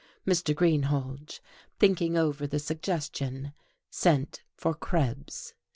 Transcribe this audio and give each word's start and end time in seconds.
Mr. 0.25 0.55
Greenhalge, 0.55 1.41
thinking 1.77 2.17
over 2.17 2.47
the 2.47 2.57
suggestion, 2.57 3.53
sent 3.91 4.41
for 4.55 4.73
Krebs. 4.73 5.53